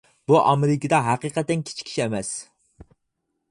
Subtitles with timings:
[0.29, 2.35] بۇ ئامېرىكىدا ھەقىقەتەن كىچىك ئىش ئەمەس.